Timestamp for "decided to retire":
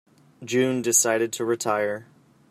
0.81-2.07